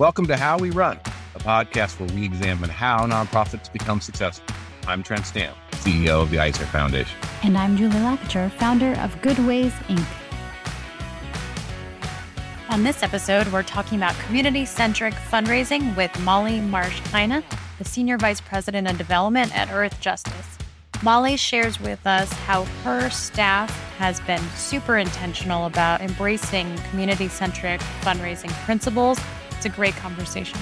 [0.00, 0.98] Welcome to How We Run,
[1.34, 4.46] a podcast where we examine how nonprofits become successful.
[4.86, 7.14] I'm Trent Stamp, CEO of the Eisner Foundation.
[7.42, 10.06] And I'm Julie Lakacher, founder of Good Ways Inc.
[12.70, 17.44] On this episode, we're talking about community centric fundraising with Molly Marsh Heine,
[17.76, 20.56] the Senior Vice President of Development at Earth Justice.
[21.02, 27.82] Molly shares with us how her staff has been super intentional about embracing community centric
[28.00, 29.20] fundraising principles
[29.60, 30.58] it's a great conversation.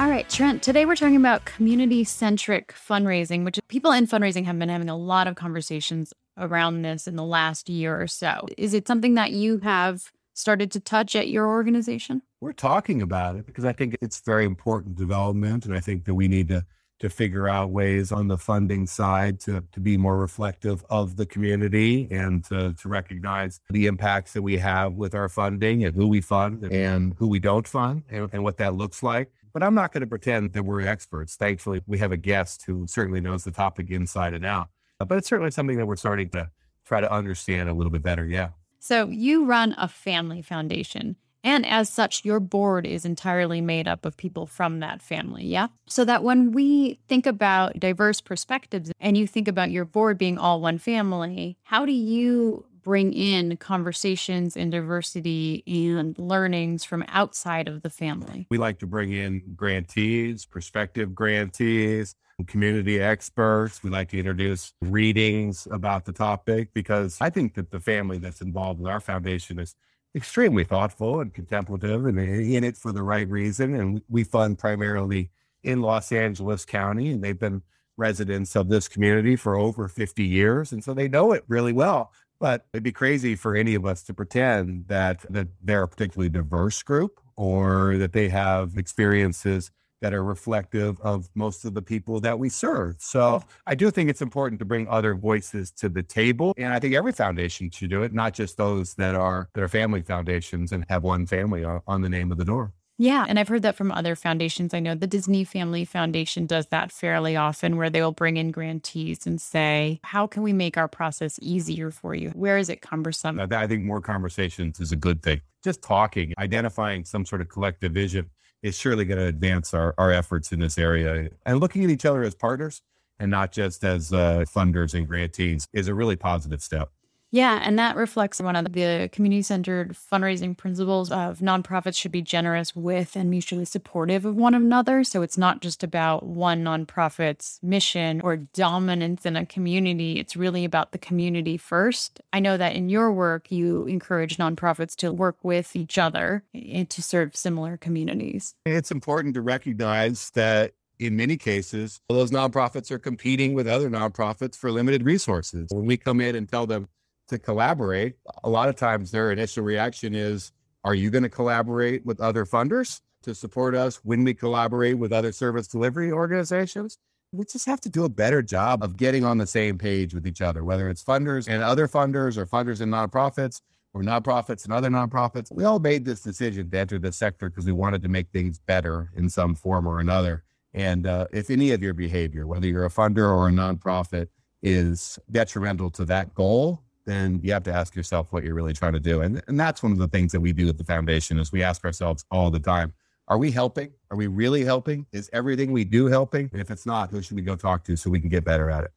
[0.00, 4.58] All right, Trent, today we're talking about community centric fundraising, which people in fundraising have
[4.58, 8.48] been having a lot of conversations around this in the last year or so.
[8.58, 12.22] Is it something that you have started to touch at your organization?
[12.40, 15.64] We're talking about it because I think it's very important development.
[15.64, 16.64] And I think that we need to
[17.02, 21.26] to figure out ways on the funding side to, to be more reflective of the
[21.26, 26.06] community and to, to recognize the impacts that we have with our funding and who
[26.06, 29.32] we fund and who we don't fund and, and what that looks like.
[29.52, 31.34] But I'm not going to pretend that we're experts.
[31.34, 34.68] Thankfully, we have a guest who certainly knows the topic inside and out.
[35.00, 36.50] But it's certainly something that we're starting to
[36.86, 38.24] try to understand a little bit better.
[38.24, 38.50] Yeah.
[38.78, 41.16] So you run a family foundation.
[41.44, 45.44] And as such, your board is entirely made up of people from that family.
[45.44, 45.68] Yeah.
[45.86, 50.38] So that when we think about diverse perspectives and you think about your board being
[50.38, 57.68] all one family, how do you bring in conversations and diversity and learnings from outside
[57.68, 58.46] of the family?
[58.50, 62.14] We like to bring in grantees, prospective grantees,
[62.46, 63.82] community experts.
[63.82, 68.40] We like to introduce readings about the topic because I think that the family that's
[68.40, 69.74] involved with our foundation is
[70.14, 73.74] extremely thoughtful and contemplative and eh, in it for the right reason.
[73.74, 75.30] And we fund primarily
[75.62, 77.62] in Los Angeles County, and they've been
[77.96, 80.72] residents of this community for over 50 years.
[80.72, 82.12] And so they know it really well.
[82.40, 86.28] But it'd be crazy for any of us to pretend that, that they're a particularly
[86.28, 89.70] diverse group or that they have experiences
[90.02, 92.96] that are reflective of most of the people that we serve.
[92.98, 93.48] So hmm.
[93.66, 96.52] I do think it's important to bring other voices to the table.
[96.58, 99.68] And I think every foundation should do it, not just those that are that are
[99.68, 102.72] family foundations and have one family on, on the name of the door.
[102.98, 103.24] Yeah.
[103.26, 104.74] And I've heard that from other foundations.
[104.74, 108.50] I know the Disney Family Foundation does that fairly often, where they will bring in
[108.50, 112.30] grantees and say, How can we make our process easier for you?
[112.30, 113.40] Where is it cumbersome?
[113.40, 115.40] I think more conversations is a good thing.
[115.64, 118.30] Just talking, identifying some sort of collective vision
[118.62, 121.30] is surely going to advance our, our efforts in this area.
[121.44, 122.82] And looking at each other as partners
[123.18, 126.90] and not just as uh, funders and grantees is a really positive step.
[127.32, 132.20] Yeah, and that reflects one of the community centered fundraising principles of nonprofits should be
[132.20, 135.02] generous with and mutually supportive of one another.
[135.02, 140.66] So it's not just about one nonprofit's mission or dominance in a community, it's really
[140.66, 142.20] about the community first.
[142.34, 146.90] I know that in your work, you encourage nonprofits to work with each other and
[146.90, 148.54] to serve similar communities.
[148.66, 154.54] It's important to recognize that in many cases, those nonprofits are competing with other nonprofits
[154.54, 155.68] for limited resources.
[155.72, 156.88] When we come in and tell them,
[157.32, 158.14] to collaborate,
[158.44, 160.52] a lot of times their initial reaction is,
[160.84, 165.12] are you going to collaborate with other funders to support us when we collaborate with
[165.12, 166.98] other service delivery organizations?
[167.32, 170.26] We just have to do a better job of getting on the same page with
[170.26, 173.62] each other, whether it's funders and other funders or funders and nonprofits
[173.94, 175.50] or nonprofits and other nonprofits.
[175.50, 178.58] We all made this decision to enter the sector because we wanted to make things
[178.58, 180.44] better in some form or another.
[180.74, 184.28] And uh, if any of your behavior, whether you're a funder or a nonprofit,
[184.62, 188.92] is detrimental to that goal, then you have to ask yourself what you're really trying
[188.92, 189.20] to do.
[189.20, 191.62] And, and that's one of the things that we do at the foundation is we
[191.62, 192.92] ask ourselves all the time,
[193.28, 193.92] are we helping?
[194.10, 195.06] Are we really helping?
[195.12, 196.50] Is everything we do helping?
[196.52, 198.84] If it's not, who should we go talk to so we can get better at
[198.84, 198.92] it?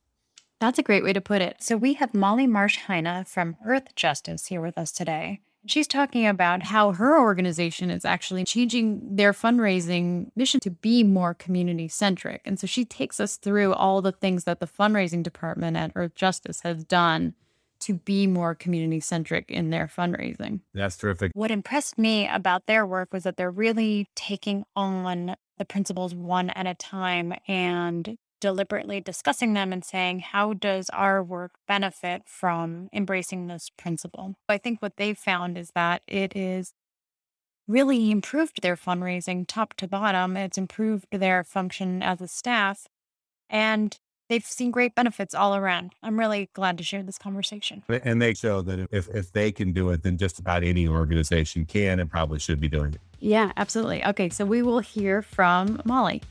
[0.59, 1.57] That's a great way to put it.
[1.61, 5.41] So we have Molly Marsh Heine from Earth Justice here with us today.
[5.67, 11.33] She's talking about how her organization is actually changing their fundraising mission to be more
[11.33, 12.41] community centric.
[12.45, 16.13] And so she takes us through all the things that the fundraising department at Earth
[16.13, 17.33] Justice has done
[17.85, 20.61] to be more community centric in their fundraising.
[20.73, 21.31] That's terrific.
[21.33, 26.49] What impressed me about their work was that they're really taking on the principles one
[26.49, 32.89] at a time and deliberately discussing them and saying, how does our work benefit from
[32.91, 34.35] embracing this principle?
[34.49, 36.73] I think what they've found is that it is
[37.67, 40.37] really improved their fundraising top to bottom.
[40.37, 42.87] It's improved their function as a staff.
[43.49, 43.97] And
[44.29, 45.93] they've seen great benefits all around.
[46.01, 47.83] I'm really glad to share this conversation.
[47.89, 51.65] And they show that if, if they can do it, then just about any organization
[51.65, 53.01] can and probably should be doing it.
[53.19, 54.05] Yeah, absolutely.
[54.05, 56.21] Okay, so we will hear from Molly.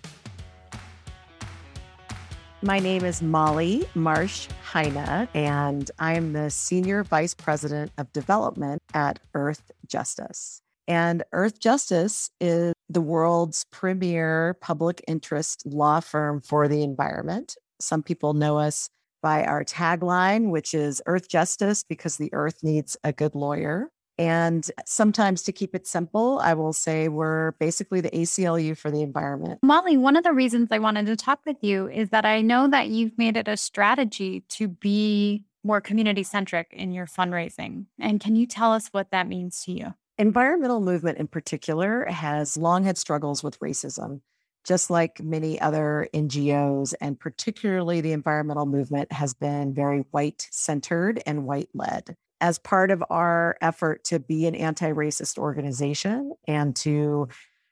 [2.62, 9.18] My name is Molly Marsh Heine, and I'm the Senior Vice President of Development at
[9.34, 10.62] Earth Justice.
[10.88, 17.56] And Earth Justice is the world's premier public interest law firm for the environment.
[17.80, 18.88] Some people know us
[19.22, 23.90] by our tagline, which is Earth Justice because the earth needs a good lawyer.
[24.16, 29.02] And sometimes to keep it simple, I will say we're basically the ACLU for the
[29.02, 29.60] environment.
[29.62, 32.68] Molly, one of the reasons I wanted to talk with you is that I know
[32.68, 37.86] that you've made it a strategy to be more community centric in your fundraising.
[37.98, 39.94] And can you tell us what that means to you?
[40.16, 44.20] Environmental movement in particular has long had struggles with racism,
[44.64, 51.22] just like many other NGOs, and particularly the environmental movement has been very white centered
[51.26, 52.16] and white led.
[52.40, 57.28] As part of our effort to be an anti racist organization and to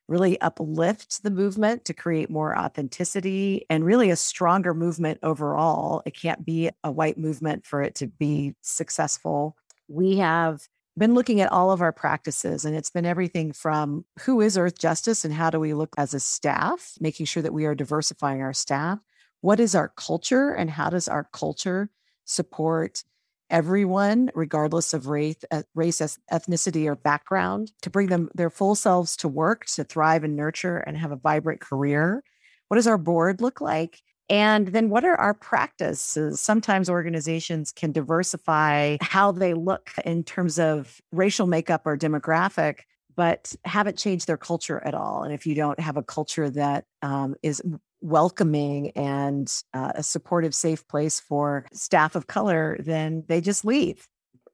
[0.08, 6.02] really uplift the movement to create more authenticity and really a stronger movement overall.
[6.04, 9.56] It can't be a white movement for it to be successful.
[9.88, 10.68] We have
[10.98, 14.78] been looking at all of our practices, and it's been everything from who is Earth
[14.78, 18.42] Justice and how do we look as a staff, making sure that we are diversifying
[18.42, 18.98] our staff.
[19.40, 21.90] What is our culture, and how does our culture
[22.24, 23.04] support
[23.50, 25.44] everyone, regardless of race,
[25.74, 26.00] race,
[26.30, 30.78] ethnicity, or background, to bring them their full selves to work, to thrive and nurture,
[30.78, 32.22] and have a vibrant career?
[32.68, 34.00] What does our board look like?
[34.28, 36.40] And then what are our practices?
[36.40, 42.80] Sometimes organizations can diversify how they look in terms of racial makeup or demographic,
[43.14, 45.22] but haven't changed their culture at all.
[45.22, 47.60] And if you don't have a culture that um, is
[48.00, 54.08] welcoming and uh, a supportive, safe place for staff of color, then they just leave.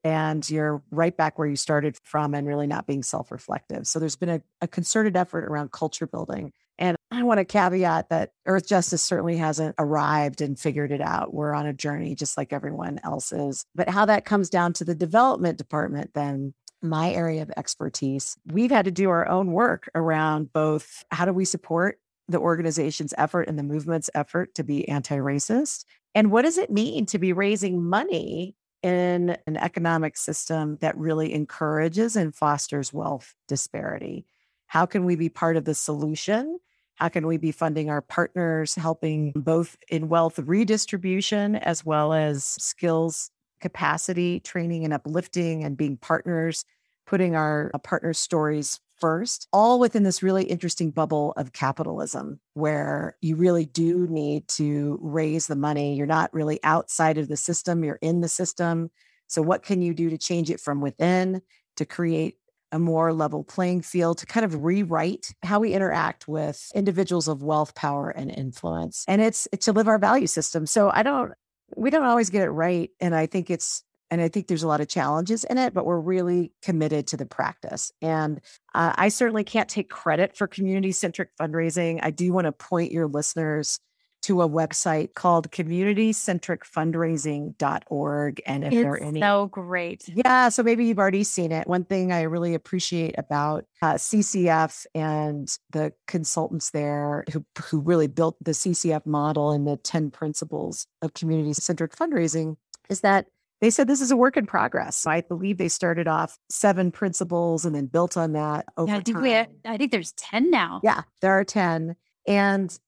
[0.04, 3.86] And you're right back where you started from and really not being self reflective.
[3.86, 8.10] So there's been a, a concerted effort around culture building and I want to caveat
[8.10, 11.34] that Earth Justice certainly hasn't arrived and figured it out.
[11.34, 13.64] We're on a journey just like everyone else is.
[13.74, 18.70] But how that comes down to the development department, then my area of expertise, we've
[18.70, 21.98] had to do our own work around both how do we support
[22.28, 25.84] the organization's effort and the movement's effort to be anti racist?
[26.14, 31.34] And what does it mean to be raising money in an economic system that really
[31.34, 34.26] encourages and fosters wealth disparity?
[34.66, 36.58] How can we be part of the solution
[36.98, 42.44] how can we be funding our partners, helping both in wealth redistribution as well as
[42.44, 43.30] skills
[43.60, 46.64] capacity training and uplifting and being partners,
[47.06, 53.16] putting our uh, partners' stories first, all within this really interesting bubble of capitalism where
[53.20, 55.94] you really do need to raise the money.
[55.94, 58.90] You're not really outside of the system, you're in the system.
[59.28, 61.42] So, what can you do to change it from within
[61.76, 62.38] to create
[62.72, 67.42] a more level playing field to kind of rewrite how we interact with individuals of
[67.42, 69.04] wealth, power, and influence.
[69.08, 70.66] And it's, it's to live our value system.
[70.66, 71.32] So I don't,
[71.76, 72.90] we don't always get it right.
[73.00, 75.84] And I think it's, and I think there's a lot of challenges in it, but
[75.84, 77.92] we're really committed to the practice.
[78.00, 78.40] And
[78.74, 82.00] uh, I certainly can't take credit for community centric fundraising.
[82.02, 83.80] I do want to point your listeners
[84.28, 88.42] to a website called communitycentricfundraising.org.
[88.44, 89.20] And if it's there are any.
[89.20, 90.06] So great.
[90.06, 90.50] Yeah.
[90.50, 91.66] So maybe you've already seen it.
[91.66, 98.06] One thing I really appreciate about uh, CCF and the consultants there who, who really
[98.06, 102.58] built the CCF model and the 10 principles of community centric fundraising
[102.90, 103.28] is that
[103.62, 104.98] they said this is a work in progress.
[104.98, 108.98] So I believe they started off seven principles and then built on that over yeah,
[108.98, 109.22] I think time.
[109.22, 110.82] We, I think there's 10 now.
[110.84, 111.96] Yeah, there are 10.
[112.26, 112.78] And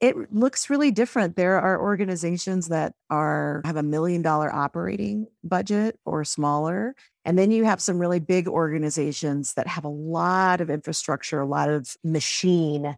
[0.00, 1.36] it looks really different.
[1.36, 6.94] There are organizations that are have a million dollar operating budget or smaller.
[7.24, 11.46] And then you have some really big organizations that have a lot of infrastructure, a
[11.46, 12.96] lot of machine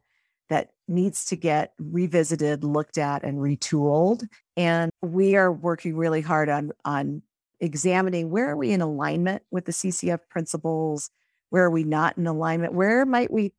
[0.48, 4.26] that needs to get revisited, looked at, and retooled.
[4.56, 7.22] And we are working really hard on, on
[7.60, 11.10] examining where are we in alignment with the CCF principles?
[11.50, 12.72] Where are we not in alignment?
[12.74, 13.52] Where might we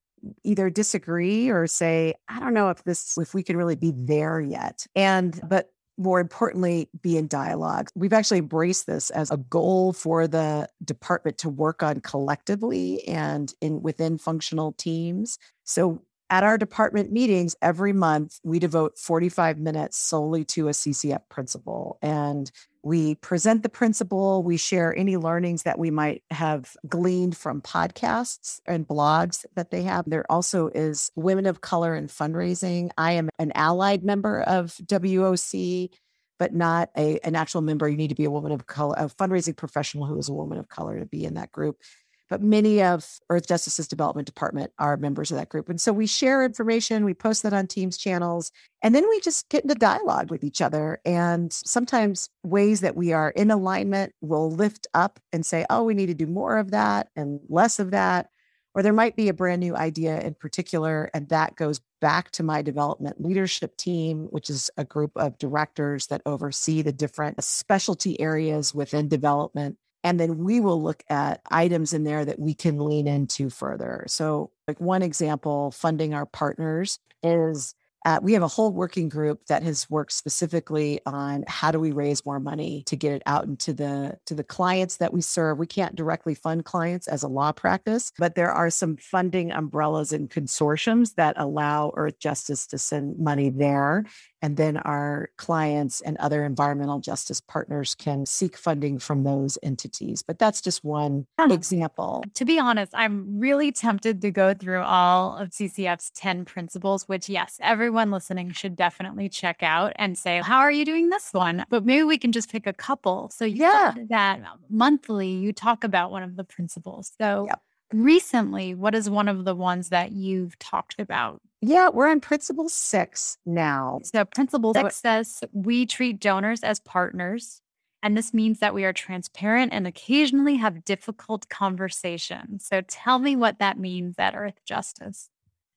[0.43, 4.39] either disagree or say, I don't know if this, if we can really be there
[4.39, 4.85] yet.
[4.95, 7.89] And, but more importantly, be in dialogue.
[7.93, 13.53] We've actually embraced this as a goal for the department to work on collectively and
[13.59, 15.37] in within functional teams.
[15.65, 21.21] So at our department meetings every month, we devote 45 minutes solely to a CCF
[21.29, 21.97] principle.
[22.01, 22.51] And
[22.83, 28.61] we present the principle, we share any learnings that we might have gleaned from podcasts
[28.65, 30.05] and blogs that they have.
[30.07, 32.91] There also is Women of Color in Fundraising.
[32.97, 35.89] I am an allied member of WOC,
[36.37, 37.89] but not a, an actual member.
[37.89, 40.57] You need to be a woman of color, a fundraising professional who is a woman
[40.57, 41.81] of color to be in that group
[42.29, 45.67] but many of Earth Justice's development department are members of that group.
[45.67, 48.51] And so we share information, we post that on Teams channels,
[48.83, 50.99] and then we just get into dialogue with each other.
[51.05, 55.93] And sometimes ways that we are in alignment will lift up and say, oh, we
[55.93, 58.29] need to do more of that and less of that.
[58.73, 62.43] or there might be a brand new idea in particular, and that goes back to
[62.43, 68.19] my development leadership team, which is a group of directors that oversee the different specialty
[68.21, 69.77] areas within development.
[70.03, 74.05] And then we will look at items in there that we can lean into further.
[74.07, 77.75] So, like one example, funding our partners is
[78.05, 81.91] uh, we have a whole working group that has worked specifically on how do we
[81.91, 85.57] raise more money to get it out into the to the clients that we serve.
[85.57, 90.13] We can't directly fund clients as a law practice, but there are some funding umbrellas
[90.13, 94.05] and consortiums that allow Earth Justice to send money there
[94.41, 100.21] and then our clients and other environmental justice partners can seek funding from those entities.
[100.21, 102.23] But that's just one example.
[102.35, 107.27] To be honest, I'm really tempted to go through all of CCF's 10 principles, which,
[107.27, 107.57] yes,
[107.89, 111.65] everyone listening should definitely check out and say, How are you doing this one?
[111.69, 113.31] But maybe we can just pick a couple.
[113.33, 117.11] So, yeah, that monthly you talk about one of the principles.
[117.19, 117.59] So, yep
[117.91, 121.41] recently, what is one of the ones that you've talked about?
[121.59, 123.99] Yeah, we're on principle six now.
[124.03, 127.61] So, principle six says we treat donors as partners.
[128.03, 132.67] And this means that we are transparent and occasionally have difficult conversations.
[132.67, 135.29] So, tell me what that means at Earth Justice.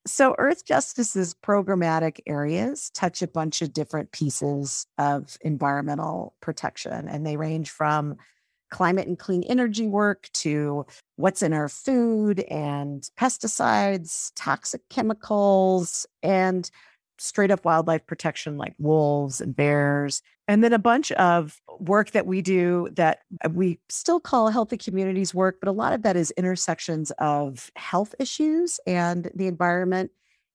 [0.04, 7.24] So, Earth Justice's programmatic areas touch a bunch of different pieces of environmental protection, and
[7.24, 8.16] they range from
[8.70, 16.68] climate and clean energy work to what's in our food and pesticides, toxic chemicals, and
[17.18, 20.20] straight up wildlife protection like wolves and bears.
[20.48, 23.20] And then a bunch of work that we do that
[23.50, 28.14] we still call healthy communities work, but a lot of that is intersections of health
[28.18, 30.10] issues and the environment.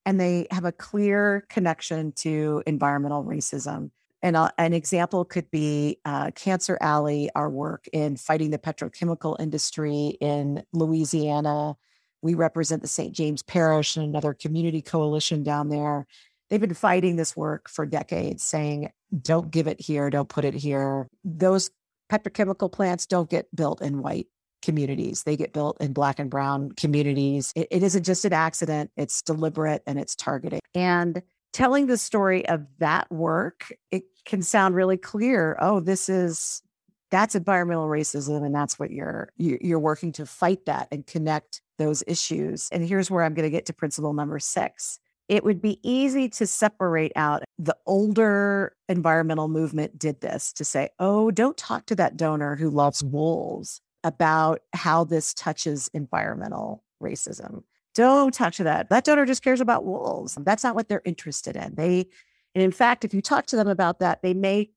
[0.05, 3.91] And they have a clear connection to environmental racism.
[4.21, 9.35] And uh, an example could be uh, Cancer Alley, our work in fighting the petrochemical
[9.39, 11.77] industry in Louisiana.
[12.21, 13.13] We represent the St.
[13.13, 16.07] James Parish and another community coalition down there.
[16.49, 20.53] They've been fighting this work for decades, saying, don't give it here, don't put it
[20.53, 21.07] here.
[21.23, 21.69] Those
[22.11, 24.27] petrochemical plants don't get built in white
[24.61, 25.23] communities.
[25.23, 27.51] They get built in black and brown communities.
[27.55, 30.61] it, it isn't just an accident, it's deliberate and it's targeted.
[30.73, 31.21] And
[31.53, 35.57] telling the story of that work, it can sound really clear.
[35.59, 36.61] Oh, this is
[37.09, 42.03] that's environmental racism, and that's what you're you're working to fight that and connect those
[42.05, 42.69] issues.
[42.71, 44.99] And here's where I'm going to get to principle number six.
[45.27, 50.89] It would be easy to separate out the older environmental movement did this to say,
[50.99, 57.63] oh, don't talk to that donor who loves wolves about how this touches environmental racism.
[57.93, 58.89] Don't talk to that.
[58.89, 60.37] That donor just cares about wolves.
[60.39, 61.75] That's not what they're interested in.
[61.75, 62.07] They,
[62.55, 64.69] and in fact, if you talk to them about that, they may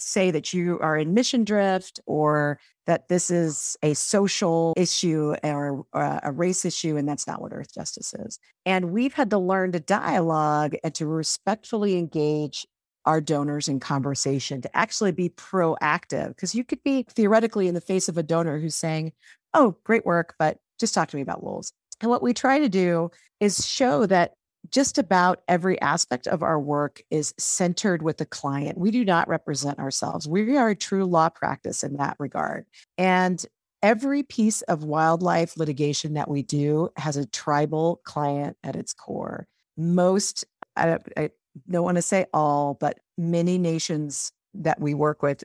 [0.00, 5.84] say that you are in mission drift or that this is a social issue or,
[5.92, 8.38] or, a race issue, and that's not what Earth Justice is.
[8.64, 12.66] And we've had to learn to dialogue and to respectfully engage
[13.04, 16.28] our donors in conversation, to actually be proactive.
[16.28, 19.12] Because you could be theoretically in the face of a donor who's saying,
[19.54, 21.72] Oh, great work, but just talk to me about wolves.
[22.00, 23.10] And what we try to do
[23.40, 24.34] is show that
[24.70, 28.78] just about every aspect of our work is centered with the client.
[28.78, 30.28] We do not represent ourselves.
[30.28, 32.66] We are a true law practice in that regard.
[32.98, 33.44] And
[33.82, 39.46] every piece of wildlife litigation that we do has a tribal client at its core.
[39.76, 40.44] Most,
[40.76, 41.30] I, I
[41.68, 45.44] don't want to say all, but many nations that we work with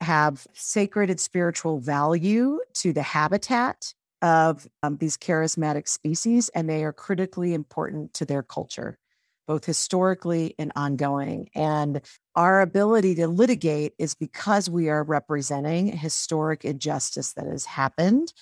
[0.00, 6.84] have sacred and spiritual value to the habitat of um, these charismatic species, and they
[6.84, 8.98] are critically important to their culture,
[9.46, 11.48] both historically and ongoing.
[11.54, 12.00] And
[12.34, 18.32] our ability to litigate is because we are representing historic injustice that has happened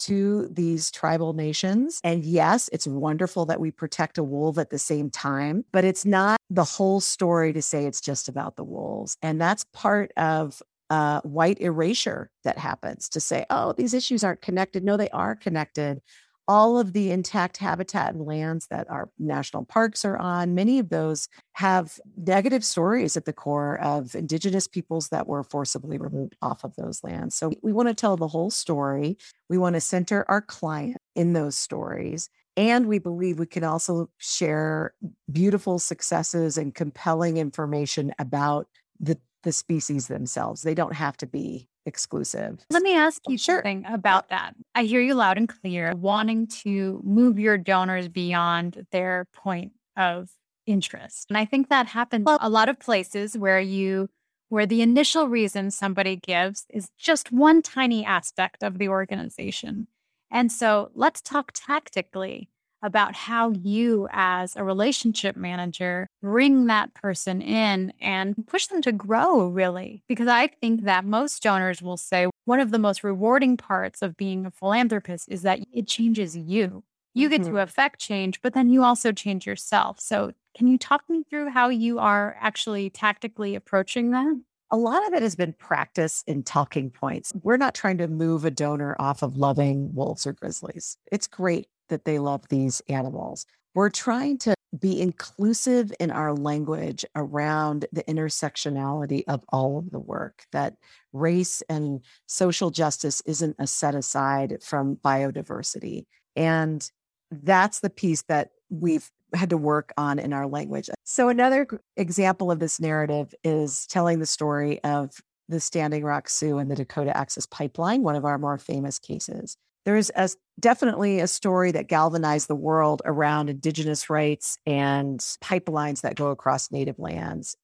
[0.00, 2.00] to these tribal nations.
[2.02, 6.04] And yes, it's wonderful that we protect a wolf at the same time, but it's
[6.04, 9.16] not the whole story to say it's just about the wolves.
[9.22, 10.60] And that's part of
[10.92, 14.84] uh, white erasure that happens to say, oh, these issues aren't connected.
[14.84, 16.02] No, they are connected.
[16.46, 20.90] All of the intact habitat and lands that our national parks are on, many of
[20.90, 26.62] those have negative stories at the core of indigenous peoples that were forcibly removed off
[26.62, 27.36] of those lands.
[27.36, 29.16] So we want to tell the whole story.
[29.48, 32.28] We want to center our client in those stories.
[32.54, 34.92] And we believe we can also share
[35.30, 38.66] beautiful successes and compelling information about
[39.00, 40.62] the the species themselves.
[40.62, 42.64] They don't have to be exclusive.
[42.70, 43.56] Let me ask you sure.
[43.56, 44.54] something about that.
[44.74, 50.30] I hear you loud and clear, wanting to move your donors beyond their point of
[50.66, 51.26] interest.
[51.28, 54.08] And I think that happens well, a lot of places where you
[54.48, 59.86] where the initial reason somebody gives is just one tiny aspect of the organization.
[60.30, 62.50] And so let's talk tactically
[62.82, 68.92] about how you, as a relationship manager, bring that person in and push them to
[68.92, 70.02] grow, really.
[70.08, 74.16] Because I think that most donors will say one of the most rewarding parts of
[74.16, 76.82] being a philanthropist is that it changes you.
[77.14, 77.54] You get mm-hmm.
[77.54, 80.00] to affect change, but then you also change yourself.
[80.00, 84.38] So, can you talk me through how you are actually tactically approaching that?
[84.70, 87.32] A lot of it has been practice in talking points.
[87.42, 90.96] We're not trying to move a donor off of loving wolves or grizzlies.
[91.10, 93.46] It's great that they love these animals.
[93.74, 100.00] We're trying to be inclusive in our language around the intersectionality of all of the
[100.00, 100.76] work, that
[101.12, 106.06] race and social justice isn't a set aside from biodiversity.
[106.34, 106.90] And
[107.30, 110.88] that's the piece that we've had to work on in our language.
[111.04, 116.58] So, another example of this narrative is telling the story of the Standing Rock Sioux
[116.58, 119.56] and the Dakota Access Pipeline, one of our more famous cases.
[119.84, 120.28] There is a,
[120.60, 126.70] definitely a story that galvanized the world around Indigenous rights and pipelines that go across
[126.70, 127.56] Native lands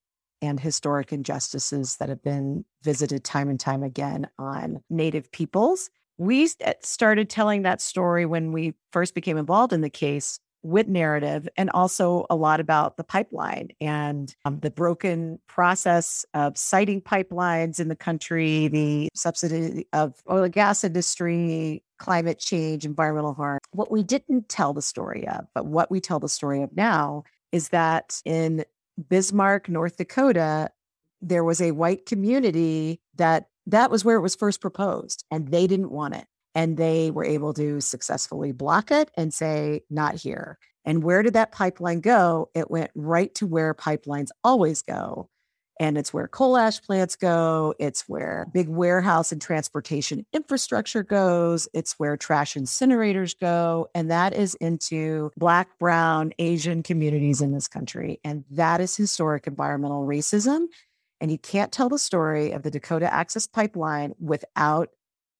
[0.42, 5.90] and historic injustices that have been visited time and time again on Native peoples.
[6.16, 10.88] We uh, started telling that story when we first became involved in the case with
[10.88, 17.00] narrative and also a lot about the pipeline and um, the broken process of siting
[17.00, 23.58] pipelines in the country, the subsidy of oil and gas industry, climate change, environmental harm.
[23.72, 27.24] What we didn't tell the story of, but what we tell the story of now
[27.52, 28.64] is that in
[29.08, 30.70] Bismarck, North Dakota,
[31.20, 35.66] there was a white community that that was where it was first proposed and they
[35.66, 36.26] didn't want it.
[36.58, 40.58] And they were able to successfully block it and say, not here.
[40.84, 42.50] And where did that pipeline go?
[42.52, 45.30] It went right to where pipelines always go.
[45.78, 47.74] And it's where coal ash plants go.
[47.78, 51.68] It's where big warehouse and transportation infrastructure goes.
[51.72, 53.86] It's where trash incinerators go.
[53.94, 58.18] And that is into Black, Brown, Asian communities in this country.
[58.24, 60.66] And that is historic environmental racism.
[61.20, 64.88] And you can't tell the story of the Dakota Access Pipeline without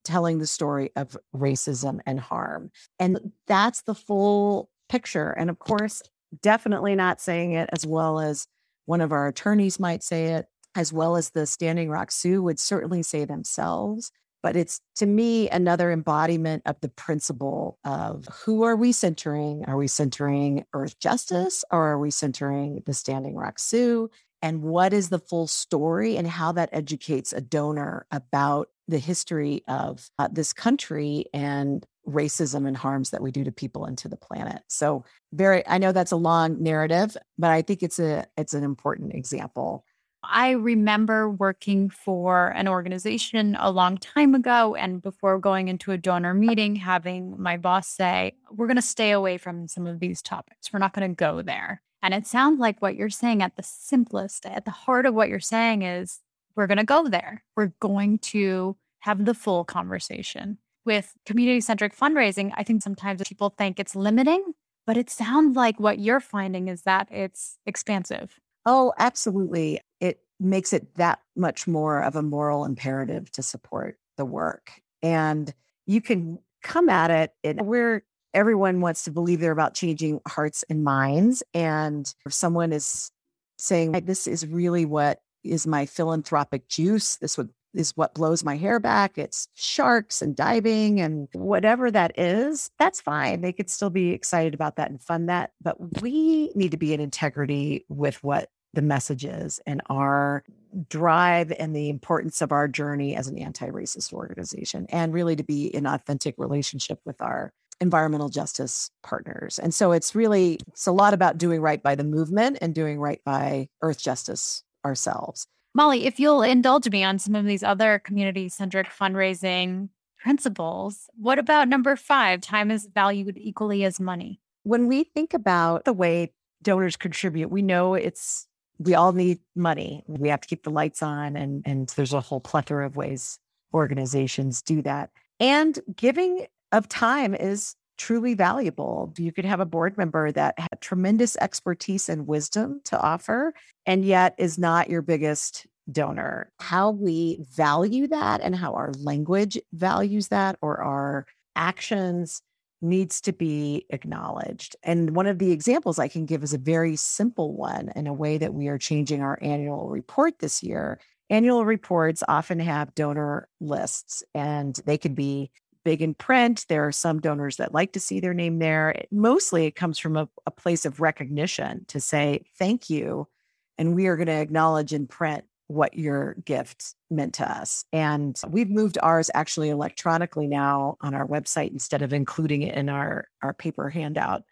[0.05, 2.71] telling the story of racism and harm.
[2.99, 5.31] And that's the full picture.
[5.31, 6.03] And of course,
[6.43, 8.47] definitely not saying it as well as
[8.87, 12.59] one of our attorneys might say it, as well as the Standing Rock Sioux would
[12.59, 14.11] certainly say themselves.
[14.43, 19.65] But it's to me another embodiment of the principle of who are we centering?
[19.67, 24.11] Are we centering Earth justice or are we centering the Standing Rock Sioux?
[24.41, 29.62] And what is the full story and how that educates a donor about the history
[29.68, 34.09] of uh, this country and racism and harms that we do to people and to
[34.09, 34.62] the planet.
[34.68, 38.64] So very I know that's a long narrative, but I think it's a it's an
[38.64, 39.85] important example.
[40.24, 45.98] I remember working for an organization a long time ago and before going into a
[45.98, 50.22] donor meeting having my boss say, "We're going to stay away from some of these
[50.22, 50.72] topics.
[50.72, 53.62] We're not going to go there." And it sounds like what you're saying at the
[53.62, 56.20] simplest, at the heart of what you're saying is
[56.59, 57.44] we're going to go there.
[57.57, 63.51] We're going to have the full conversation with community centric fundraising, I think sometimes people
[63.51, 64.55] think it's limiting,
[64.87, 68.40] but it sounds like what you're finding is that it's expansive.
[68.64, 69.81] Oh, absolutely.
[70.01, 74.81] It makes it that much more of a moral imperative to support the work.
[75.03, 75.53] And
[75.87, 80.64] you can come at it and where everyone wants to believe they're about changing hearts
[80.71, 81.42] and minds.
[81.53, 83.11] And if someone is
[83.59, 88.57] saying, this is really what is my philanthropic juice, this would is what blows my
[88.57, 89.19] hair back.
[89.19, 93.41] It's sharks and diving and whatever that is, that's fine.
[93.41, 95.53] They could still be excited about that and fund that.
[95.63, 100.45] But we need to be in integrity with what the message is and our
[100.89, 105.45] drive and the importance of our journey as an anti racist organization, and really to
[105.45, 109.59] be in authentic relationship with our environmental justice partners.
[109.59, 112.99] And so it's really, it's a lot about doing right by the movement and doing
[112.99, 115.47] right by earth justice ourselves.
[115.75, 121.38] Molly, if you'll indulge me on some of these other community centric fundraising principles, what
[121.38, 122.41] about number five?
[122.41, 124.41] Time is valued equally as money.
[124.64, 128.47] When we think about the way donors contribute, we know it's
[128.81, 130.05] we all need money.
[130.07, 133.38] We have to keep the lights on and and there's a whole plethora of ways
[133.73, 135.11] organizations do that.
[135.41, 139.13] And giving of time is truly valuable.
[139.19, 143.53] You could have a board member that had tremendous expertise and wisdom to offer,
[143.85, 146.51] and yet is not your biggest donor.
[146.61, 152.43] How we value that and how our language values that or our actions
[152.81, 154.77] needs to be acknowledged.
[154.83, 158.13] And one of the examples I can give is a very simple one in a
[158.13, 161.01] way that we are changing our annual report this year.
[161.31, 165.51] Annual reports often have donor lists and they could be
[165.85, 166.67] big in print.
[166.69, 168.91] There are some donors that like to see their name there.
[168.91, 173.29] It, mostly it comes from a, a place of recognition to say, thank you.
[173.77, 177.85] And we are going to acknowledge in print what your gift meant to us.
[177.93, 182.88] And we've moved ours actually electronically now on our website instead of including it in
[182.88, 184.45] our, our paper handout,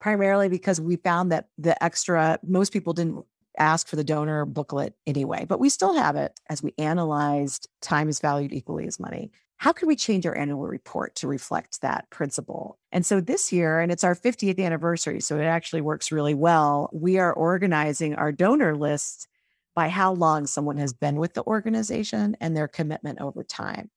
[0.00, 3.24] primarily because we found that the extra, most people didn't
[3.58, 8.08] ask for the donor booklet anyway, but we still have it as we analyzed time
[8.08, 9.32] is valued equally as money.
[9.60, 12.78] How can we change our annual report to reflect that principle?
[12.92, 16.88] And so this year, and it's our 50th anniversary, so it actually works really well.
[16.94, 19.28] We are organizing our donor list
[19.74, 23.90] by how long someone has been with the organization and their commitment over time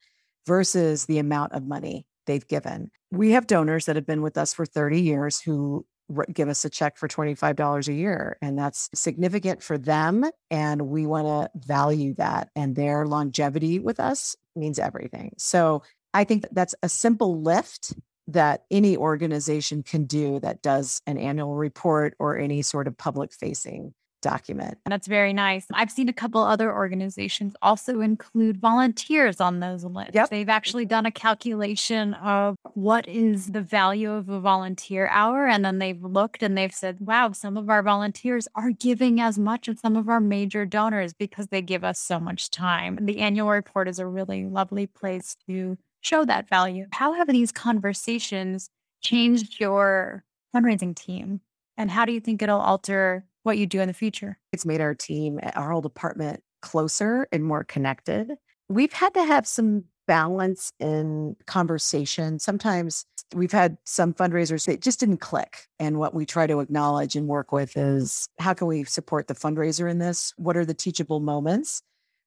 [0.45, 2.91] versus the amount of money they've given.
[3.09, 5.85] We have donors that have been with us for 30 years who
[6.33, 8.37] give us a check for $25 a year.
[8.41, 10.25] And that's significant for them.
[10.51, 12.49] And we want to value that.
[12.53, 15.33] And their longevity with us means everything.
[15.37, 17.93] So I think that's a simple lift
[18.27, 23.33] that any organization can do that does an annual report or any sort of public
[23.33, 24.79] facing document.
[24.87, 25.67] That's very nice.
[25.73, 30.15] I've seen a couple other organizations also include volunteers on those lists.
[30.15, 30.29] Yep.
[30.29, 35.45] They've actually done a calculation of what is the value of a volunteer hour.
[35.47, 39.37] And then they've looked and they've said, wow, some of our volunteers are giving as
[39.37, 42.97] much as some of our major donors because they give us so much time.
[43.01, 46.87] The annual report is a really lovely place to show that value.
[46.93, 48.69] How have these conversations
[49.01, 50.23] changed your
[50.55, 51.41] fundraising team?
[51.77, 54.37] And how do you think it'll alter what you do in the future.
[54.51, 58.31] It's made our team, eh, our whole department closer and more connected.
[58.69, 62.39] We've had to have some balance in conversation.
[62.39, 65.67] Sometimes we've had some fundraisers that just didn't click.
[65.79, 69.35] And what we try to acknowledge and work with is how can we support the
[69.35, 70.33] fundraiser in this?
[70.37, 71.81] What are the teachable moments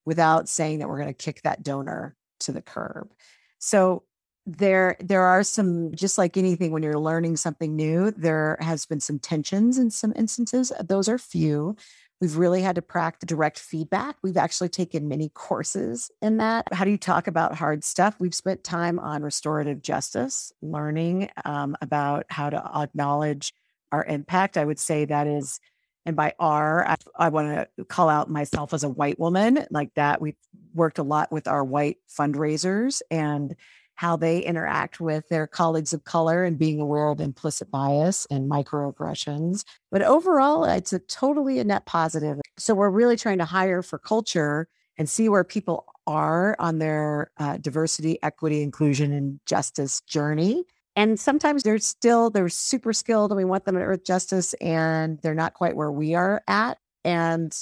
[0.04, 3.12] without saying that we're going to kick that donor to the curb?
[3.58, 4.04] So
[4.46, 9.00] there there are some just like anything when you're learning something new there has been
[9.00, 11.76] some tensions in some instances those are few.
[12.20, 14.16] We've really had to practice direct feedback.
[14.22, 16.72] We've actually taken many courses in that.
[16.72, 18.16] How do you talk about hard stuff?
[18.18, 23.52] We've spent time on restorative justice learning um, about how to acknowledge
[23.92, 24.56] our impact.
[24.56, 25.60] I would say that is
[26.06, 29.92] and by R, I, I want to call out myself as a white woman like
[29.94, 30.20] that.
[30.20, 30.36] We've
[30.72, 33.56] worked a lot with our white fundraisers and
[33.96, 38.50] how they interact with their colleagues of color and being aware of implicit bias and
[38.50, 39.64] microaggressions.
[39.90, 42.38] But overall, it's a totally a net positive.
[42.58, 47.30] So we're really trying to hire for culture and see where people are on their
[47.38, 50.64] uh, diversity, equity, inclusion, and justice journey.
[50.94, 55.18] And sometimes they're still they're super skilled, and we want them at Earth Justice, and
[55.22, 56.78] they're not quite where we are at.
[57.04, 57.54] And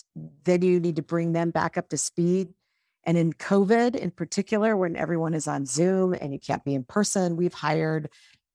[0.44, 2.54] then you need to bring them back up to speed
[3.06, 6.84] and in COVID, in particular, when everyone is on Zoom and you can't be in
[6.84, 8.08] person, we've hired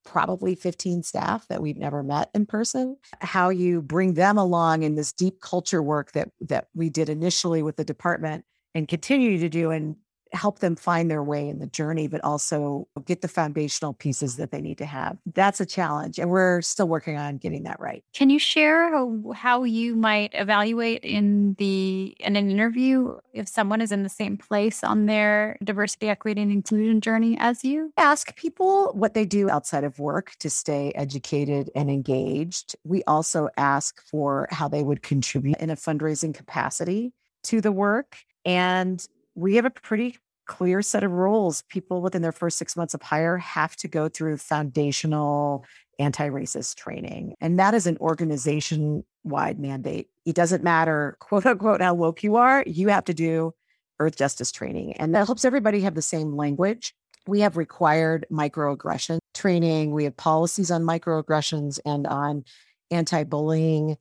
[0.05, 2.97] probably 15 staff that we've never met in person.
[3.21, 7.61] How you bring them along in this deep culture work that that we did initially
[7.61, 9.95] with the department and continue to do and
[10.31, 14.51] help them find their way in the journey, but also get the foundational pieces that
[14.51, 15.17] they need to have.
[15.33, 16.19] That's a challenge.
[16.19, 18.03] And we're still working on getting that right.
[18.13, 23.81] Can you share how, how you might evaluate in the in an interview if someone
[23.81, 27.91] is in the same place on their diversity, equity, and inclusion journey as you?
[27.97, 32.75] Ask people what they do outside of work to stay educated and engaged.
[32.83, 37.13] We also ask for how they would contribute in a fundraising capacity
[37.43, 38.17] to the work.
[38.45, 39.05] And
[39.39, 41.63] we have a pretty clear set of rules.
[41.69, 45.65] People within their first six months of hire have to go through foundational
[45.97, 47.35] anti racist training.
[47.39, 50.07] And that is an organization wide mandate.
[50.25, 53.53] It doesn't matter, quote unquote, how woke you are, you have to do
[53.99, 54.93] earth justice training.
[54.93, 56.93] And that helps everybody have the same language.
[57.27, 59.91] We have required microaggression training.
[59.91, 62.43] We have policies on microaggressions and on
[62.91, 63.97] anti bullying.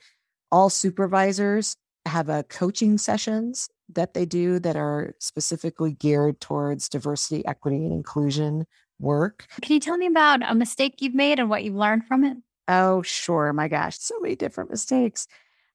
[0.50, 1.76] All supervisors
[2.08, 7.92] have a coaching sessions that they do that are specifically geared towards diversity, equity, and
[7.92, 8.66] inclusion
[8.98, 9.46] work.
[9.62, 12.36] Can you tell me about a mistake you've made and what you've learned from it?
[12.66, 13.52] Oh, sure.
[13.52, 15.26] My gosh, so many different mistakes.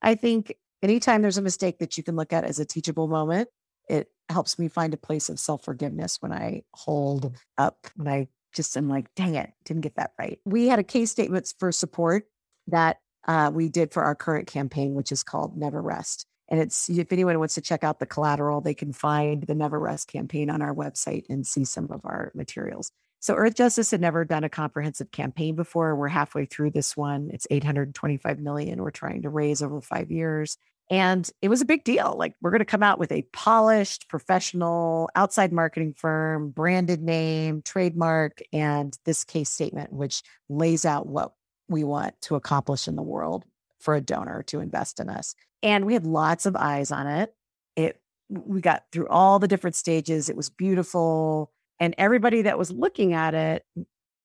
[0.02, 3.50] I think anytime there's a mistake that you can look at as a teachable moment,
[3.89, 8.28] it helps me find a place of self forgiveness when I hold up, when I
[8.54, 10.39] just am like, dang it, didn't get that right.
[10.46, 12.26] We had a case statement for support
[12.67, 16.25] that uh, we did for our current campaign, which is called Never Rest.
[16.49, 19.79] And it's if anyone wants to check out the collateral, they can find the Never
[19.79, 22.91] Rest campaign on our website and see some of our materials.
[23.19, 25.95] So Earth Justice had never done a comprehensive campaign before.
[25.95, 27.29] We're halfway through this one.
[27.33, 30.57] It's 825 million we're trying to raise over 5 years.
[30.89, 32.15] And it was a big deal.
[32.17, 37.62] Like, we're going to come out with a polished, professional outside marketing firm, branded name,
[37.62, 41.31] trademark, and this case statement, which lays out what
[41.67, 43.45] we want to accomplish in the world
[43.80, 45.36] for a donor to invest in us.
[45.62, 47.34] And we had lots of eyes on it.
[47.76, 47.99] It
[48.30, 50.30] we got through all the different stages.
[50.30, 51.52] It was beautiful.
[51.80, 53.65] And everybody that was looking at it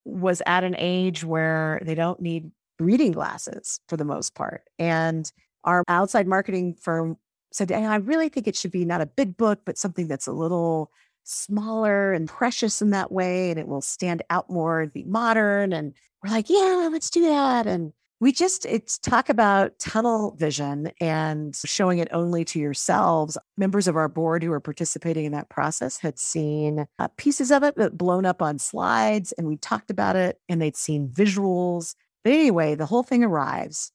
[0.05, 4.62] was at an age where they don't need reading glasses for the most part.
[4.79, 5.31] And
[5.64, 7.16] our outside marketing firm
[7.53, 10.33] said, I really think it should be not a big book, but something that's a
[10.33, 10.90] little
[11.29, 13.51] smaller and precious in that way.
[13.51, 15.73] And it will stand out more and be modern.
[15.73, 17.67] And we're like, yeah, let's do that.
[17.67, 23.87] And we just it's talk about tunnel vision and showing it only to yourselves members
[23.87, 27.75] of our board who are participating in that process had seen uh, pieces of it
[27.77, 32.33] but blown up on slides and we talked about it and they'd seen visuals but
[32.33, 33.93] anyway the whole thing arrives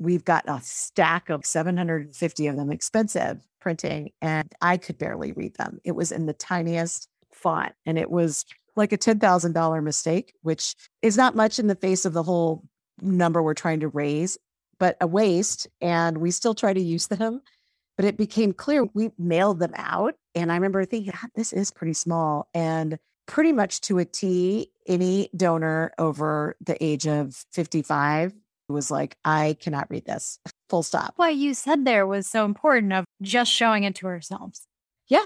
[0.00, 5.54] we've got a stack of 750 of them expensive printing and i could barely read
[5.56, 8.44] them it was in the tiniest font and it was
[8.76, 12.64] like a $10,000 mistake, which is not much in the face of the whole
[13.00, 14.38] number we're trying to raise,
[14.78, 15.66] but a waste.
[15.80, 17.42] And we still try to use them.
[17.96, 20.14] But it became clear we mailed them out.
[20.34, 22.48] And I remember thinking, this is pretty small.
[22.54, 28.32] And pretty much to a T, any donor over the age of 55
[28.70, 30.38] was like, I cannot read this.
[30.68, 31.14] Full stop.
[31.16, 34.66] What you said there was so important of just showing it to ourselves.
[35.08, 35.24] Yeah.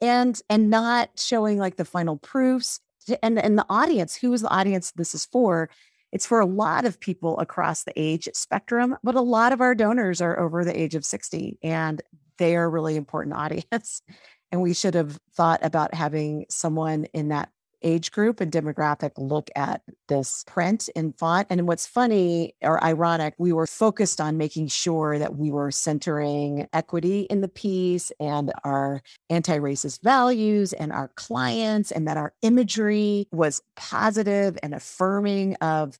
[0.00, 2.80] And and not showing like the final proofs.
[3.22, 5.68] And and the audience, who is the audience this is for?
[6.12, 9.74] It's for a lot of people across the age spectrum, but a lot of our
[9.74, 12.00] donors are over the age of 60 and
[12.38, 14.02] they are a really important audience.
[14.52, 17.50] And we should have thought about having someone in that
[17.86, 21.46] age group and demographic look at this print and font.
[21.48, 26.66] And what's funny or ironic, we were focused on making sure that we were centering
[26.72, 32.34] equity in the piece and our anti racist values and our clients, and that our
[32.42, 35.98] imagery was positive and affirming of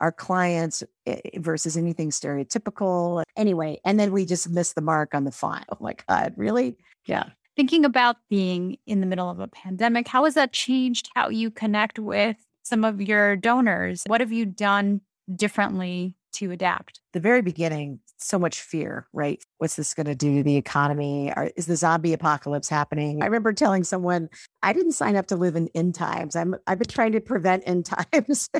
[0.00, 3.22] our clients eh, versus anything stereotypical.
[3.36, 5.64] Anyway, and then we just missed the mark on the font.
[5.70, 6.76] Oh my God, really?
[7.04, 11.30] Yeah thinking about being in the middle of a pandemic, how has that changed how
[11.30, 14.04] you connect with some of your donors?
[14.06, 15.00] What have you done
[15.34, 17.00] differently to adapt?
[17.14, 19.42] The very beginning, so much fear, right?
[19.58, 21.32] What's this going to do to the economy?
[21.32, 23.22] Are, is the zombie apocalypse happening?
[23.22, 24.28] I remember telling someone,
[24.62, 26.36] I didn't sign up to live in end times.
[26.36, 28.50] I'm, I've been trying to prevent end times.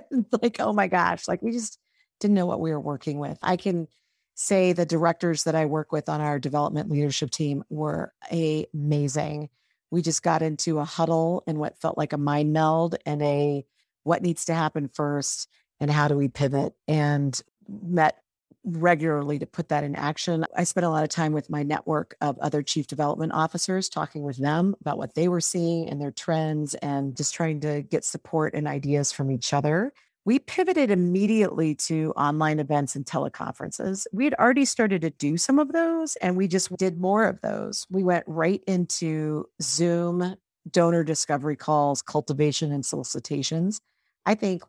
[0.43, 1.79] like, oh my gosh, like we just
[2.21, 3.39] didn't know what we were working with.
[3.43, 3.89] I can
[4.37, 9.49] say the directors that I work with on our development leadership team were amazing.
[9.91, 13.65] We just got into a huddle and what felt like a mind meld and a
[14.03, 15.49] what needs to happen first
[15.81, 18.19] and how do we pivot and met
[18.63, 20.45] regularly to put that in action.
[20.55, 24.23] I spent a lot of time with my network of other chief development officers, talking
[24.23, 28.05] with them about what they were seeing and their trends and just trying to get
[28.05, 29.93] support and ideas from each other
[30.27, 34.07] we pivoted immediately to online events and teleconferences.
[34.13, 37.41] We had already started to do some of those and we just did more of
[37.43, 37.87] those.
[37.91, 40.35] We went right into Zoom
[40.69, 43.81] donor discovery calls, cultivation, and solicitations.
[44.27, 44.65] I think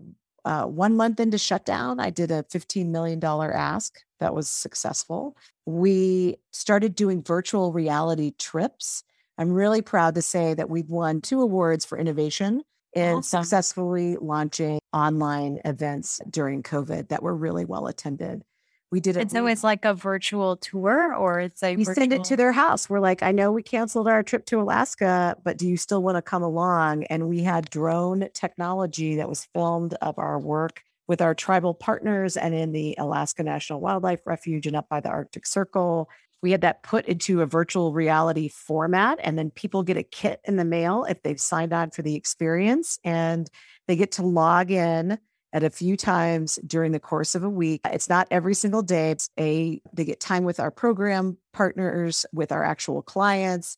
[0.45, 5.35] uh, one month into shutdown, I did a $15 million ask that was successful.
[5.65, 9.03] We started doing virtual reality trips.
[9.39, 12.61] I'm really proud to say that we've won two awards for innovation
[12.97, 13.43] and awesome.
[13.43, 18.43] successfully launching online events during COVID that were really well attended.
[18.89, 19.21] We did it.
[19.21, 22.01] And so it's like a virtual tour or it's a we virtual...
[22.01, 22.89] send it to their house.
[22.89, 26.15] We're like, I know we canceled our trip to Alaska, but do you still want
[26.15, 27.03] to come along?
[27.05, 32.37] And we had drone technology that was filmed of our work with our tribal partners
[32.37, 36.09] and in the Alaska National Wildlife Refuge and up by the Arctic Circle
[36.41, 40.39] we had that put into a virtual reality format and then people get a kit
[40.45, 43.49] in the mail if they've signed on for the experience and
[43.87, 45.17] they get to log in
[45.53, 47.81] at a few times during the course of a week.
[47.85, 49.11] It's not every single day.
[49.11, 53.77] It's a they get time with our program partners with our actual clients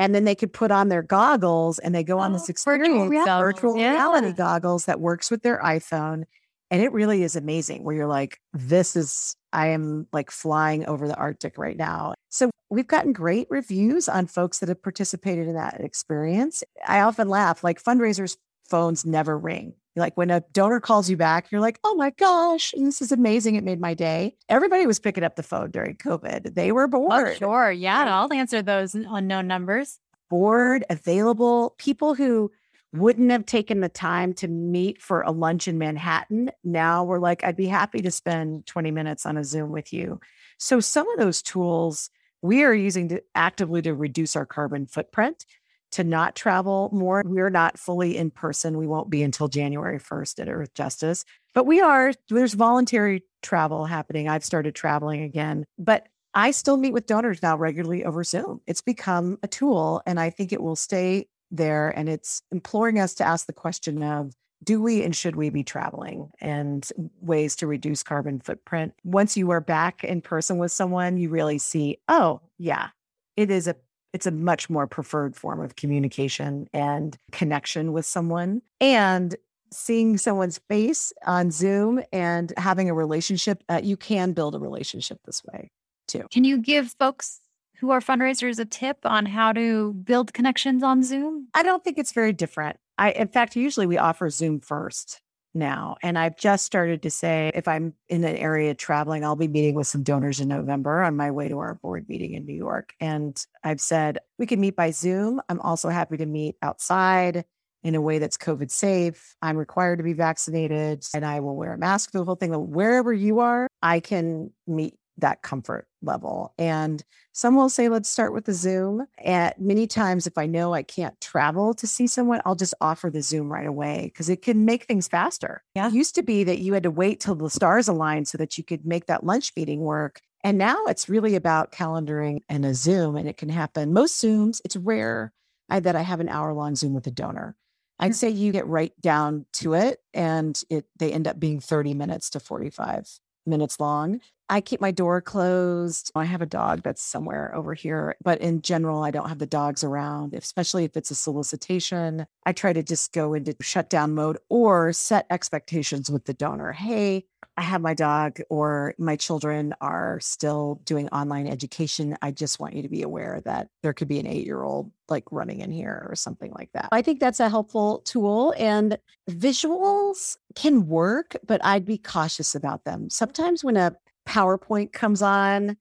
[0.00, 2.88] and then they could put on their goggles and they go on this oh, experience
[2.88, 3.92] virtual, reality, virtual yeah.
[3.92, 6.24] reality goggles that works with their iphone
[6.70, 11.08] and it really is amazing where you're like, this is, I am like flying over
[11.08, 12.14] the Arctic right now.
[12.28, 16.62] So we've gotten great reviews on folks that have participated in that experience.
[16.86, 18.36] I often laugh, like fundraisers'
[18.68, 19.74] phones never ring.
[19.96, 23.56] Like when a donor calls you back, you're like, oh my gosh, this is amazing.
[23.56, 24.36] It made my day.
[24.48, 26.54] Everybody was picking up the phone during COVID.
[26.54, 27.28] They were oh, bored.
[27.28, 27.72] Oh, sure.
[27.72, 28.04] Yeah.
[28.14, 29.98] I'll answer those unknown numbers.
[30.30, 32.52] Bored, available, people who
[32.92, 36.50] wouldn't have taken the time to meet for a lunch in Manhattan.
[36.64, 40.20] Now we're like, I'd be happy to spend 20 minutes on a Zoom with you.
[40.58, 42.10] So some of those tools
[42.42, 45.44] we are using to actively to reduce our carbon footprint
[45.92, 47.22] to not travel more.
[47.24, 48.78] We're not fully in person.
[48.78, 51.24] We won't be until January 1st at Earth Justice,
[51.54, 52.12] but we are.
[52.28, 54.28] There's voluntary travel happening.
[54.28, 58.60] I've started traveling again, but I still meet with donors now regularly over Zoom.
[58.66, 61.90] It's become a tool, and I think it will stay there.
[61.90, 65.64] And it's imploring us to ask the question of do we and should we be
[65.64, 66.86] traveling and
[67.20, 68.92] ways to reduce carbon footprint?
[69.04, 72.88] Once you are back in person with someone, you really see, oh, yeah,
[73.36, 73.76] it is a
[74.12, 78.60] it's a much more preferred form of communication and connection with someone.
[78.80, 79.36] And
[79.72, 85.20] seeing someone's face on Zoom and having a relationship, uh, you can build a relationship
[85.24, 85.70] this way
[86.08, 86.26] too.
[86.32, 87.40] Can you give folks
[87.80, 91.48] who are fundraisers a tip on how to build connections on Zoom?
[91.54, 92.76] I don't think it's very different.
[92.98, 95.22] I, in fact, usually we offer Zoom first
[95.54, 95.96] now.
[96.02, 99.74] And I've just started to say if I'm in an area traveling, I'll be meeting
[99.74, 102.92] with some donors in November on my way to our board meeting in New York.
[103.00, 105.40] And I've said we can meet by Zoom.
[105.48, 107.44] I'm also happy to meet outside
[107.82, 109.34] in a way that's COVID safe.
[109.40, 112.52] I'm required to be vaccinated and I will wear a mask, the whole thing.
[112.52, 116.54] Wherever you are, I can meet that comfort level.
[116.58, 117.02] And
[117.32, 119.06] some will say, let's start with the Zoom.
[119.24, 123.10] At many times, if I know I can't travel to see someone, I'll just offer
[123.10, 125.62] the Zoom right away because it can make things faster.
[125.74, 125.88] Yeah.
[125.88, 128.58] It used to be that you had to wait till the stars aligned so that
[128.58, 130.20] you could make that lunch meeting work.
[130.42, 133.92] And now it's really about calendaring and a Zoom, and it can happen.
[133.92, 135.32] Most Zooms, it's rare
[135.68, 137.56] I, that I have an hour long Zoom with a donor.
[137.98, 141.92] I'd say you get right down to it, and it they end up being 30
[141.92, 143.06] minutes to 45
[143.46, 144.20] minutes long.
[144.50, 146.10] I keep my door closed.
[146.16, 149.46] I have a dog that's somewhere over here, but in general, I don't have the
[149.46, 152.26] dogs around, especially if it's a solicitation.
[152.44, 156.72] I try to just go into shutdown mode or set expectations with the donor.
[156.72, 162.16] Hey, I have my dog or my children are still doing online education.
[162.20, 164.90] I just want you to be aware that there could be an eight year old
[165.08, 166.88] like running in here or something like that.
[166.90, 168.54] I think that's a helpful tool.
[168.58, 168.98] And
[169.30, 173.10] visuals can work, but I'd be cautious about them.
[173.10, 173.94] Sometimes when a
[174.28, 175.76] PowerPoint comes on,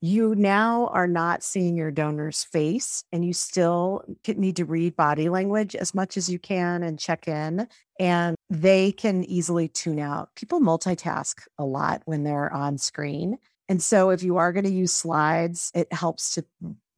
[0.00, 5.30] you now are not seeing your donor's face and you still need to read body
[5.30, 7.66] language as much as you can and check in.
[7.98, 10.28] And they can easily tune out.
[10.36, 13.38] People multitask a lot when they're on screen.
[13.68, 16.44] And so if you are going to use slides, it helps to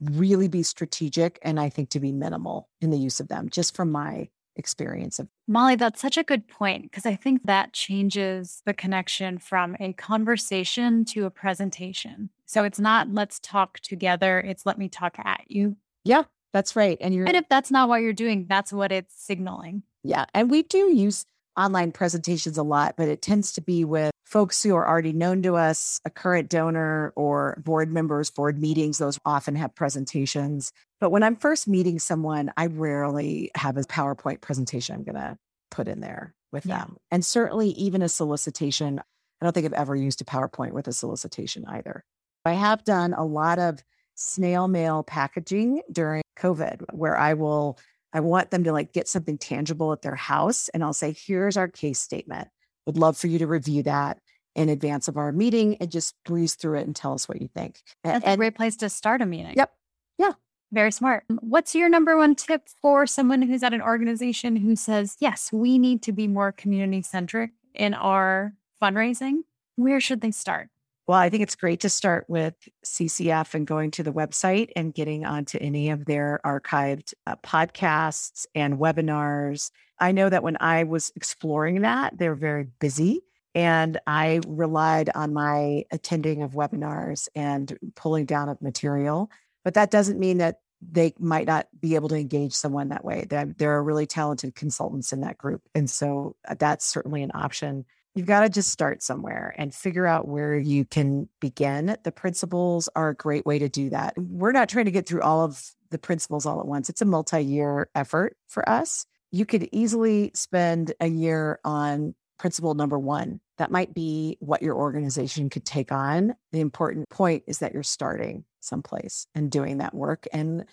[0.01, 3.77] really be strategic and I think to be minimal in the use of them, just
[3.77, 8.63] from my experience of Molly, that's such a good point because I think that changes
[8.65, 12.31] the connection from a conversation to a presentation.
[12.47, 15.77] So it's not let's talk together, it's let me talk at you.
[16.05, 16.99] Yeah, that's right.
[17.01, 19.83] And you're And if that's not what you're doing, that's what it's signaling.
[20.03, 24.11] Yeah, and we do use online presentations a lot, but it tends to be with
[24.25, 28.99] folks who are already known to us, a current donor or board members, board meetings,
[28.99, 30.73] those often have presentations.
[31.01, 35.39] But when I'm first meeting someone, I rarely have a PowerPoint presentation I'm going to
[35.71, 36.79] put in there with yeah.
[36.79, 36.97] them.
[37.11, 39.01] And certainly, even a solicitation,
[39.41, 42.05] I don't think I've ever used a PowerPoint with a solicitation either.
[42.45, 43.83] I have done a lot of
[44.15, 47.79] snail mail packaging during COVID where I will
[48.13, 51.57] I want them to like get something tangible at their house and I'll say here's
[51.57, 52.49] our case statement.
[52.87, 54.19] Would love for you to review that
[54.55, 57.49] in advance of our meeting and just breeze through it and tell us what you
[57.49, 57.83] think.
[58.03, 59.55] That's and, a great place to start a meeting.
[59.57, 59.73] Yep.
[60.19, 60.33] Yeah.
[60.73, 61.25] Very smart.
[61.29, 65.53] Mm, what's your number one tip for someone who's at an organization who says, yes,
[65.53, 69.43] we need to be more community centric in our fundraising?
[69.77, 70.71] Where should they start?
[71.07, 74.93] Well, I think it's great to start with CCF and going to the website and
[74.93, 79.71] getting onto any of their archived uh, podcasts and webinars.
[80.01, 83.21] I know that when I was exploring that, they're very busy.
[83.55, 89.31] And I relied on my attending of webinars and pulling down of material.
[89.65, 93.27] But that doesn't mean that they might not be able to engage someone that way.
[93.31, 95.63] There, there are really talented consultants in that group.
[95.75, 97.87] And so uh, that's certainly an option.
[98.17, 101.99] You've got to just start somewhere and figure out where you can begin.
[102.03, 104.15] The principles are a great way to do that.
[104.17, 106.89] We're not trying to get through all of the principles all at once.
[106.89, 109.05] It's a multi year effort for us.
[109.33, 113.39] You could easily spend a year on principle number one.
[113.59, 116.37] That might be what your organization could take on.
[116.53, 120.27] The important point is that you're starting someplace and doing that work.
[120.33, 120.65] And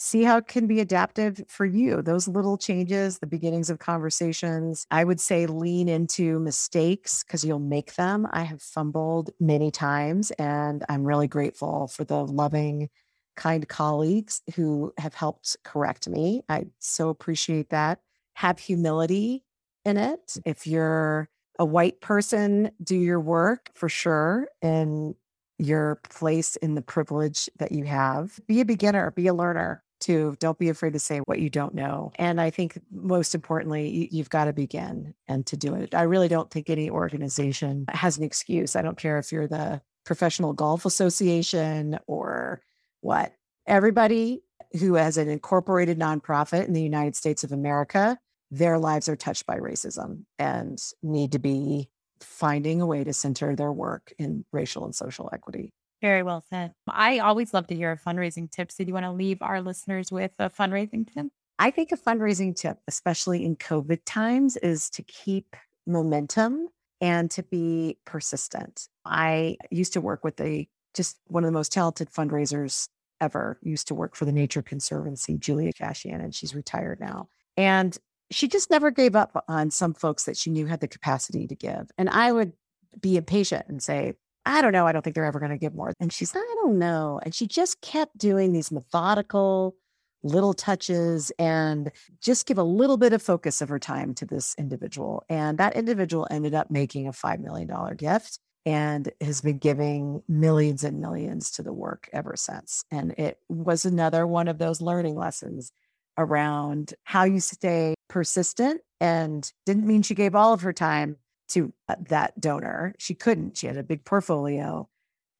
[0.00, 2.00] see how it can be adaptive for you.
[2.00, 7.58] Those little changes, the beginnings of conversations, I would say lean into mistakes because you'll
[7.58, 8.28] make them.
[8.30, 12.90] I have fumbled many times, and I'm really grateful for the loving,
[13.36, 16.42] kind colleagues who have helped correct me.
[16.48, 17.98] I so appreciate that.
[18.34, 19.42] Have humility
[19.84, 20.28] in it.
[20.28, 20.42] Mm.
[20.44, 21.28] If you're
[21.58, 24.46] a white person, do your work for sure.
[24.62, 25.16] And
[25.60, 28.38] your place in the privilege that you have.
[28.46, 30.36] Be a beginner, be a learner too.
[30.38, 32.12] Don't be afraid to say what you don't know.
[32.16, 35.94] And I think most importantly, you've got to begin and to do it.
[35.94, 38.76] I really don't think any organization has an excuse.
[38.76, 42.62] I don't care if you're the Professional Golf Association or
[43.00, 43.34] what.
[43.66, 44.42] Everybody
[44.80, 48.18] who has an incorporated nonprofit in the United States of America,
[48.50, 51.90] their lives are touched by racism and need to be
[52.20, 55.70] finding a way to center their work in racial and social equity.
[56.00, 56.72] Very well said.
[56.88, 58.76] I always love to hear fundraising tips.
[58.76, 61.26] Did you want to leave our listeners with a fundraising tip?
[61.58, 66.68] I think a fundraising tip, especially in COVID times, is to keep momentum
[67.00, 68.88] and to be persistent.
[69.04, 72.88] I used to work with a just one of the most talented fundraisers
[73.20, 73.58] ever.
[73.62, 77.28] Used to work for the Nature Conservancy, Julia Cashian, and she's retired now.
[77.56, 77.96] And
[78.30, 81.54] she just never gave up on some folks that she knew had the capacity to
[81.54, 81.90] give.
[81.96, 82.52] And I would
[83.00, 84.14] be impatient and say,
[84.46, 84.86] I don't know.
[84.86, 85.92] I don't think they're ever going to give more.
[86.00, 87.20] And she's, I don't know.
[87.22, 89.76] And she just kept doing these methodical
[90.22, 94.54] little touches and just give a little bit of focus of her time to this
[94.58, 95.24] individual.
[95.28, 100.82] And that individual ended up making a $5 million gift and has been giving millions
[100.82, 102.84] and millions to the work ever since.
[102.90, 105.72] And it was another one of those learning lessons
[106.16, 111.16] around how you stay persistent and didn't mean she gave all of her time
[111.48, 112.94] to uh, that donor.
[112.98, 113.56] She couldn't.
[113.56, 114.88] She had a big portfolio,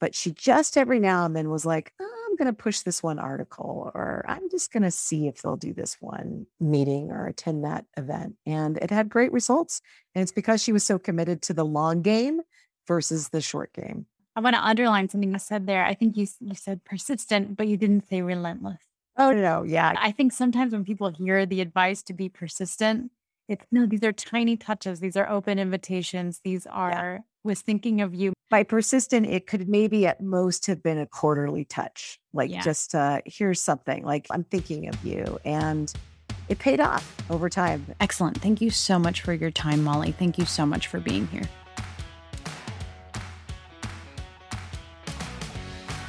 [0.01, 3.03] but she just every now and then was like, oh, I'm going to push this
[3.03, 7.27] one article, or I'm just going to see if they'll do this one meeting or
[7.27, 8.37] attend that event.
[8.47, 9.81] And it had great results.
[10.15, 12.41] And it's because she was so committed to the long game
[12.87, 14.07] versus the short game.
[14.37, 15.85] I want to underline something you said there.
[15.85, 18.83] I think you, you said persistent, but you didn't say relentless.
[19.17, 19.65] Oh, no.
[19.65, 19.95] Yeah.
[19.99, 23.11] I think sometimes when people hear the advice to be persistent,
[23.49, 25.01] it's no, these are tiny touches.
[25.01, 26.41] These are open invitations.
[26.45, 27.19] These are yeah.
[27.43, 28.35] was thinking of you.
[28.51, 32.21] By persistent, it could maybe at most have been a quarterly touch.
[32.33, 32.61] Like yeah.
[32.61, 34.05] just uh here's something.
[34.05, 35.39] Like I'm thinking of you.
[35.45, 35.93] And
[36.49, 37.87] it paid off over time.
[38.01, 38.41] Excellent.
[38.41, 40.13] Thank you so much for your time, Molly.
[40.13, 41.45] Thank you so much for being here.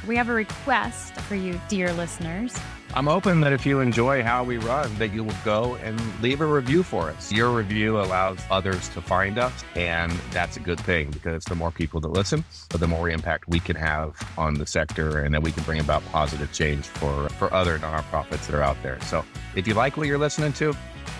[0.06, 2.54] We have a request for you, dear listeners.
[2.92, 6.40] I'm hoping that if you enjoy how we run, that you will go and leave
[6.40, 7.30] a review for us.
[7.30, 11.70] Your review allows others to find us, and that's a good thing because the more
[11.70, 15.52] people that listen, the more impact we can have on the sector, and that we
[15.52, 19.00] can bring about positive change for for other nonprofits that are out there.
[19.02, 19.24] So,
[19.54, 20.74] if you like what you're listening to,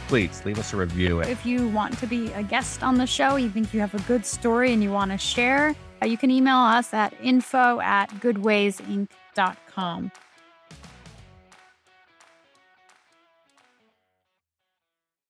[0.08, 1.20] please leave us a review.
[1.20, 4.00] If you want to be a guest on the show, you think you have a
[4.08, 8.10] good story and you want to share, uh, you can email us at info at
[8.16, 10.10] goodwaysinc.com.